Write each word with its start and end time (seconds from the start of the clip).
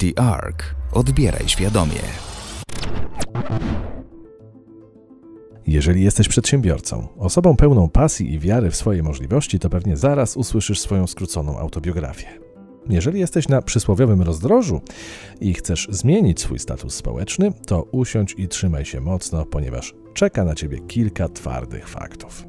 The 0.00 0.22
Ark. 0.22 0.74
Odbieraj 0.92 1.48
świadomie. 1.48 2.00
Jeżeli 5.66 6.02
jesteś 6.02 6.28
przedsiębiorcą, 6.28 7.08
osobą 7.18 7.56
pełną 7.56 7.88
pasji 7.88 8.34
i 8.34 8.38
wiary 8.38 8.70
w 8.70 8.76
swoje 8.76 9.02
możliwości, 9.02 9.58
to 9.58 9.70
pewnie 9.70 9.96
zaraz 9.96 10.36
usłyszysz 10.36 10.80
swoją 10.80 11.06
skróconą 11.06 11.58
autobiografię. 11.58 12.26
Jeżeli 12.88 13.20
jesteś 13.20 13.48
na 13.48 13.62
przysłowiowym 13.62 14.22
rozdrożu 14.22 14.80
i 15.40 15.54
chcesz 15.54 15.88
zmienić 15.90 16.40
swój 16.40 16.58
status 16.58 16.94
społeczny, 16.94 17.52
to 17.66 17.82
usiądź 17.82 18.34
i 18.38 18.48
trzymaj 18.48 18.84
się 18.84 19.00
mocno, 19.00 19.46
ponieważ 19.46 19.94
czeka 20.14 20.44
na 20.44 20.54
ciebie 20.54 20.78
kilka 20.78 21.28
twardych 21.28 21.88
faktów. 21.88 22.44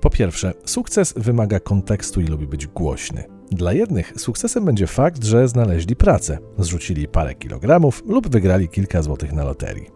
Po 0.00 0.10
pierwsze, 0.10 0.52
sukces 0.64 1.14
wymaga 1.16 1.60
kontekstu 1.60 2.20
i 2.20 2.24
lubi 2.24 2.46
być 2.46 2.66
głośny. 2.66 3.41
Dla 3.52 3.72
jednych 3.72 4.12
sukcesem 4.16 4.64
będzie 4.64 4.86
fakt, 4.86 5.24
że 5.24 5.48
znaleźli 5.48 5.96
pracę, 5.96 6.38
zrzucili 6.58 7.08
parę 7.08 7.34
kilogramów 7.34 8.02
lub 8.06 8.28
wygrali 8.28 8.68
kilka 8.68 9.02
złotych 9.02 9.32
na 9.32 9.44
loterii. 9.44 9.90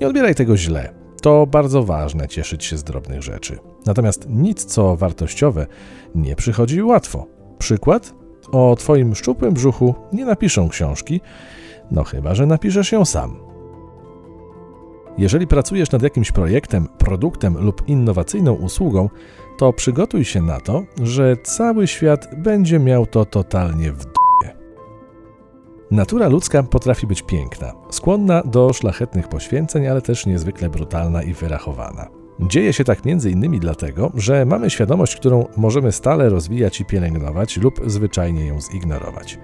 Nie 0.00 0.06
odbieraj 0.06 0.34
tego 0.34 0.56
źle. 0.56 0.94
To 1.22 1.46
bardzo 1.46 1.82
ważne 1.82 2.28
cieszyć 2.28 2.64
się 2.64 2.76
z 2.76 2.84
drobnych 2.84 3.22
rzeczy. 3.22 3.58
Natomiast 3.86 4.26
nic, 4.28 4.64
co 4.64 4.96
wartościowe, 4.96 5.66
nie 6.14 6.36
przychodzi 6.36 6.82
łatwo. 6.82 7.26
Przykład? 7.58 8.14
O 8.52 8.76
Twoim 8.78 9.14
szczupłym 9.14 9.54
brzuchu 9.54 9.94
nie 10.12 10.24
napiszą 10.24 10.68
książki, 10.68 11.20
no 11.90 12.04
chyba, 12.04 12.34
że 12.34 12.46
napiszesz 12.46 12.92
ją 12.92 13.04
sam. 13.04 13.45
Jeżeli 15.18 15.46
pracujesz 15.46 15.90
nad 15.90 16.02
jakimś 16.02 16.32
projektem, 16.32 16.88
produktem 16.98 17.64
lub 17.64 17.88
innowacyjną 17.88 18.52
usługą, 18.52 19.08
to 19.58 19.72
przygotuj 19.72 20.24
się 20.24 20.42
na 20.42 20.60
to, 20.60 20.82
że 21.02 21.36
cały 21.36 21.86
świat 21.86 22.28
będzie 22.36 22.78
miał 22.78 23.06
to 23.06 23.24
totalnie 23.24 23.92
w 23.92 24.04
d***ie. 24.04 24.56
Natura 25.90 26.28
ludzka 26.28 26.62
potrafi 26.62 27.06
być 27.06 27.22
piękna, 27.22 27.72
skłonna 27.90 28.42
do 28.42 28.72
szlachetnych 28.72 29.28
poświęceń, 29.28 29.86
ale 29.86 30.02
też 30.02 30.26
niezwykle 30.26 30.68
brutalna 30.68 31.22
i 31.22 31.34
wyrachowana. 31.34 32.08
Dzieje 32.40 32.72
się 32.72 32.84
tak 32.84 33.06
innymi 33.06 33.60
dlatego, 33.60 34.12
że 34.14 34.44
mamy 34.44 34.70
świadomość, 34.70 35.16
którą 35.16 35.46
możemy 35.56 35.92
stale 35.92 36.28
rozwijać 36.28 36.80
i 36.80 36.84
pielęgnować 36.84 37.56
lub 37.56 37.80
zwyczajnie 37.86 38.46
ją 38.46 38.58
zignorować. 38.72 39.38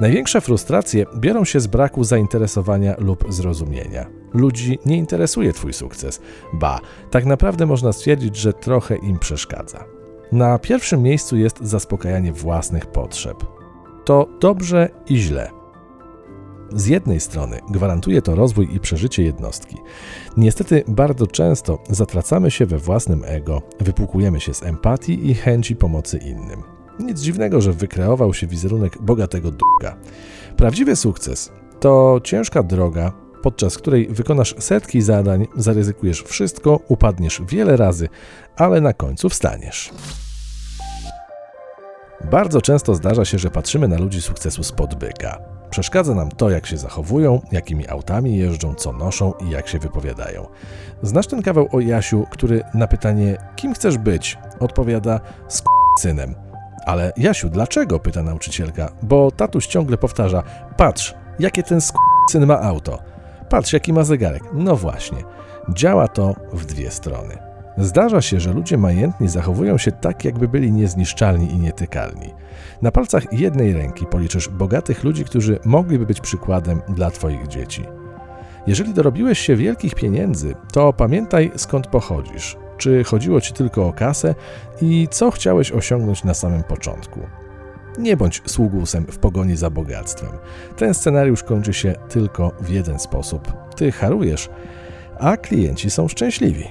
Największe 0.00 0.40
frustracje 0.40 1.06
biorą 1.16 1.44
się 1.44 1.60
z 1.60 1.66
braku 1.66 2.04
zainteresowania 2.04 2.94
lub 2.98 3.24
zrozumienia. 3.28 4.06
Ludzi 4.34 4.78
nie 4.86 4.96
interesuje 4.96 5.52
Twój 5.52 5.72
sukces, 5.72 6.20
ba, 6.52 6.80
tak 7.10 7.26
naprawdę 7.26 7.66
można 7.66 7.92
stwierdzić, 7.92 8.36
że 8.36 8.52
trochę 8.52 8.96
im 8.96 9.18
przeszkadza. 9.18 9.84
Na 10.32 10.58
pierwszym 10.58 11.02
miejscu 11.02 11.36
jest 11.36 11.58
zaspokajanie 11.60 12.32
własnych 12.32 12.86
potrzeb. 12.86 13.36
To 14.04 14.28
dobrze 14.40 14.88
i 15.08 15.16
źle. 15.16 15.50
Z 16.72 16.86
jednej 16.86 17.20
strony 17.20 17.60
gwarantuje 17.70 18.22
to 18.22 18.34
rozwój 18.34 18.74
i 18.74 18.80
przeżycie 18.80 19.22
jednostki. 19.22 19.76
Niestety 20.36 20.84
bardzo 20.88 21.26
często 21.26 21.78
zatracamy 21.90 22.50
się 22.50 22.66
we 22.66 22.78
własnym 22.78 23.22
ego, 23.26 23.62
wypłukujemy 23.80 24.40
się 24.40 24.54
z 24.54 24.62
empatii 24.62 25.30
i 25.30 25.34
chęci 25.34 25.76
pomocy 25.76 26.18
innym. 26.18 26.77
Nic 26.98 27.20
dziwnego, 27.20 27.60
że 27.60 27.72
wykreował 27.72 28.34
się 28.34 28.46
wizerunek 28.46 29.02
bogatego 29.02 29.50
długa. 29.50 29.96
Prawdziwy 30.56 30.96
sukces 30.96 31.52
to 31.80 32.20
ciężka 32.24 32.62
droga, 32.62 33.12
podczas 33.42 33.78
której 33.78 34.08
wykonasz 34.08 34.54
setki 34.58 35.02
zadań, 35.02 35.46
zaryzykujesz 35.56 36.22
wszystko, 36.22 36.80
upadniesz 36.88 37.42
wiele 37.48 37.76
razy, 37.76 38.08
ale 38.56 38.80
na 38.80 38.92
końcu 38.92 39.28
wstaniesz. 39.28 39.90
Bardzo 42.30 42.62
często 42.62 42.94
zdarza 42.94 43.24
się, 43.24 43.38
że 43.38 43.50
patrzymy 43.50 43.88
na 43.88 43.98
ludzi 43.98 44.22
sukcesu 44.22 44.62
spod 44.62 44.94
byka. 44.94 45.38
Przeszkadza 45.70 46.14
nam 46.14 46.30
to, 46.30 46.50
jak 46.50 46.66
się 46.66 46.76
zachowują, 46.76 47.40
jakimi 47.52 47.88
autami 47.88 48.36
jeżdżą, 48.36 48.74
co 48.74 48.92
noszą 48.92 49.32
i 49.46 49.50
jak 49.50 49.68
się 49.68 49.78
wypowiadają. 49.78 50.46
Znasz 51.02 51.26
ten 51.26 51.42
kawał 51.42 51.68
o 51.72 51.80
Jasiu, 51.80 52.26
który 52.30 52.62
na 52.74 52.86
pytanie, 52.86 53.36
kim 53.56 53.74
chcesz 53.74 53.98
być, 53.98 54.38
odpowiada 54.60 55.20
z 55.48 55.62
synem. 56.00 56.47
Ale 56.88 57.12
Jasiu, 57.16 57.50
dlaczego? 57.50 57.98
pyta 57.98 58.22
nauczycielka, 58.22 58.92
bo 59.02 59.30
tatuś 59.30 59.66
ciągle 59.66 59.98
powtarza: 59.98 60.42
Patrz, 60.76 61.14
jakie 61.38 61.62
ten 61.62 61.80
syn 62.30 62.46
ma 62.46 62.60
auto. 62.60 62.98
Patrz, 63.48 63.72
jaki 63.72 63.92
ma 63.92 64.04
zegarek. 64.04 64.42
No 64.52 64.76
właśnie, 64.76 65.18
działa 65.68 66.08
to 66.08 66.34
w 66.52 66.64
dwie 66.64 66.90
strony. 66.90 67.38
Zdarza 67.78 68.22
się, 68.22 68.40
że 68.40 68.52
ludzie 68.52 68.78
majętni 68.78 69.28
zachowują 69.28 69.78
się 69.78 69.92
tak, 69.92 70.24
jakby 70.24 70.48
byli 70.48 70.72
niezniszczalni 70.72 71.52
i 71.52 71.58
nietykalni. 71.58 72.34
Na 72.82 72.90
palcach 72.90 73.32
jednej 73.32 73.72
ręki 73.72 74.06
policzysz 74.06 74.48
bogatych 74.48 75.04
ludzi, 75.04 75.24
którzy 75.24 75.58
mogliby 75.64 76.06
być 76.06 76.20
przykładem 76.20 76.82
dla 76.88 77.10
Twoich 77.10 77.46
dzieci. 77.46 77.84
Jeżeli 78.66 78.94
dorobiłeś 78.94 79.38
się 79.38 79.56
wielkich 79.56 79.94
pieniędzy, 79.94 80.54
to 80.72 80.92
pamiętaj 80.92 81.50
skąd 81.56 81.86
pochodzisz. 81.86 82.56
Czy 82.78 83.04
chodziło 83.04 83.40
ci 83.40 83.52
tylko 83.52 83.86
o 83.86 83.92
kasę 83.92 84.34
i 84.80 85.08
co 85.10 85.30
chciałeś 85.30 85.72
osiągnąć 85.72 86.24
na 86.24 86.34
samym 86.34 86.62
początku? 86.62 87.20
Nie 87.98 88.16
bądź 88.16 88.42
sługusem 88.46 89.06
w 89.06 89.18
pogoni 89.18 89.56
za 89.56 89.70
bogactwem. 89.70 90.30
Ten 90.76 90.94
scenariusz 90.94 91.42
kończy 91.42 91.72
się 91.72 91.94
tylko 92.08 92.52
w 92.60 92.68
jeden 92.68 92.98
sposób. 92.98 93.52
Ty 93.76 93.92
harujesz, 93.92 94.50
a 95.18 95.36
klienci 95.36 95.90
są 95.90 96.08
szczęśliwi. 96.08 96.64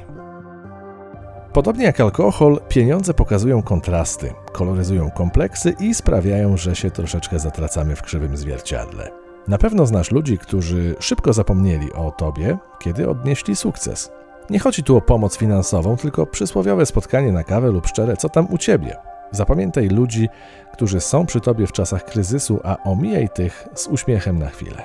Podobnie 1.54 1.86
jak 1.86 2.00
alkohol, 2.00 2.60
pieniądze 2.70 3.14
pokazują 3.14 3.62
kontrasty, 3.62 4.34
koloryzują 4.52 5.12
kompleksy 5.12 5.74
i 5.80 5.94
sprawiają, 5.94 6.58
że 6.58 6.76
się 6.76 6.92
troszeczkę 6.92 7.40
zatracamy 7.40 7.96
w 7.96 8.02
krzywym 8.02 8.38
zwierciadle. 8.38 9.12
Na 9.48 9.58
pewno 9.58 9.86
znasz 9.86 10.12
ludzi, 10.12 10.38
którzy 10.38 10.96
szybko 11.00 11.34
zapomnieli 11.34 11.94
o 11.94 12.12
tobie, 12.12 12.58
kiedy 12.80 13.10
odnieśli 13.10 13.56
sukces. 13.56 14.12
Nie 14.50 14.60
chodzi 14.60 14.84
tu 14.84 14.98
o 14.98 15.02
pomoc 15.02 15.38
finansową, 15.38 15.98
tylko 15.98 16.26
przysłowiowe 16.26 16.86
spotkanie 16.86 17.32
na 17.32 17.44
kawę 17.44 17.72
lub 17.72 17.88
szczere 17.88 18.18
co 18.18 18.30
tam 18.30 18.48
u 18.52 18.58
ciebie. 18.58 18.96
Zapamiętaj 19.32 19.88
ludzi, 19.88 20.30
którzy 20.74 21.00
są 21.00 21.26
przy 21.26 21.42
tobie 21.42 21.68
w 21.68 21.72
czasach 21.72 22.06
kryzysu, 22.06 22.60
a 22.64 22.78
omijaj 22.84 23.30
tych 23.30 23.68
z 23.76 23.88
uśmiechem 23.88 24.40
na 24.40 24.50
chwilę. 24.50 24.84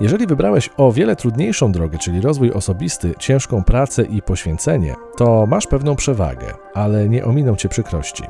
Jeżeli 0.00 0.26
wybrałeś 0.26 0.70
o 0.76 0.92
wiele 0.92 1.16
trudniejszą 1.16 1.72
drogę, 1.72 1.98
czyli 1.98 2.20
rozwój 2.20 2.52
osobisty, 2.52 3.14
ciężką 3.18 3.64
pracę 3.64 4.02
i 4.02 4.22
poświęcenie, 4.22 4.94
to 5.16 5.46
masz 5.46 5.66
pewną 5.66 5.96
przewagę, 5.96 6.46
ale 6.74 7.08
nie 7.08 7.24
ominą 7.24 7.56
cię 7.56 7.68
przykrości. 7.68 8.24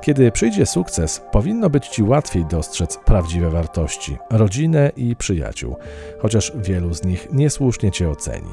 Kiedy 0.00 0.32
przyjdzie 0.32 0.66
sukces, 0.66 1.22
powinno 1.32 1.70
być 1.70 1.88
ci 1.88 2.02
łatwiej 2.02 2.44
dostrzec 2.44 2.96
prawdziwe 2.96 3.50
wartości, 3.50 4.18
rodzinę 4.30 4.92
i 4.96 5.16
przyjaciół, 5.16 5.76
chociaż 6.20 6.52
wielu 6.56 6.94
z 6.94 7.04
nich 7.04 7.28
niesłusznie 7.32 7.90
cię 7.90 8.10
oceni. 8.10 8.50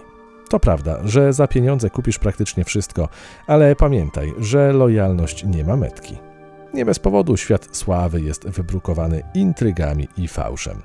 To 0.51 0.59
prawda, 0.59 0.99
że 1.03 1.33
za 1.33 1.47
pieniądze 1.47 1.89
kupisz 1.89 2.19
praktycznie 2.19 2.63
wszystko, 2.63 3.09
ale 3.47 3.75
pamiętaj, 3.75 4.33
że 4.39 4.73
lojalność 4.73 5.43
nie 5.43 5.63
ma 5.63 5.75
metki. 5.75 6.17
Nie 6.73 6.85
bez 6.85 6.99
powodu 6.99 7.37
świat 7.37 7.67
sławy 7.71 8.21
jest 8.21 8.49
wybrukowany 8.49 9.23
intrygami 9.33 10.07
i 10.17 10.27
fałszem. 10.27 10.81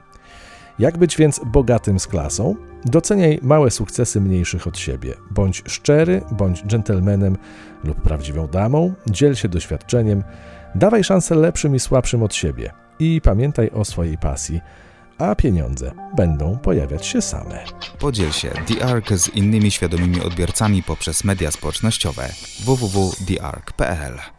Jak 0.78 0.98
być 0.98 1.16
więc 1.16 1.40
bogatym 1.46 2.00
z 2.00 2.06
klasą? 2.06 2.54
Doceniaj 2.84 3.38
małe 3.42 3.70
sukcesy 3.70 4.20
mniejszych 4.20 4.66
od 4.66 4.78
siebie. 4.78 5.14
Bądź 5.30 5.62
szczery, 5.66 6.22
bądź 6.30 6.62
dżentelmenem 6.62 7.36
lub 7.84 8.00
prawdziwą 8.00 8.46
damą, 8.46 8.94
dziel 9.10 9.34
się 9.34 9.48
doświadczeniem, 9.48 10.22
dawaj 10.74 11.04
szansę 11.04 11.34
lepszym 11.34 11.74
i 11.74 11.80
słabszym 11.80 12.22
od 12.22 12.34
siebie 12.34 12.72
i 12.98 13.20
pamiętaj 13.20 13.70
o 13.70 13.84
swojej 13.84 14.18
pasji 14.18 14.60
a 15.18 15.34
pieniądze 15.34 15.92
będą 16.16 16.58
pojawiać 16.58 17.06
się 17.06 17.22
same. 17.22 17.64
Podziel 17.98 18.32
się 18.32 18.50
Ark 18.82 19.12
z 19.12 19.28
innymi 19.28 19.70
świadomymi 19.70 20.20
odbiorcami 20.20 20.82
poprzez 20.82 21.24
media 21.24 21.50
społecznościowe 21.50 22.28
www.theark.pl 22.64 24.35